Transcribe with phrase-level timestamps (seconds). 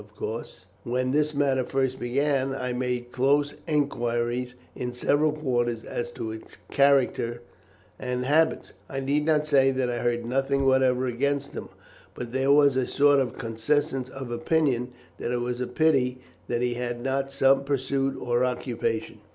[0.03, 6.09] Of course, when this matter first began, I made close enquiries in several quarters as
[6.13, 7.43] to his character
[7.99, 8.73] and habits.
[8.89, 11.69] I need not say that I heard nothing whatever against him;
[12.15, 14.87] but there was a sort of consensus of opinion
[15.19, 19.19] that it was a pity that he had not some pursuit or occupation.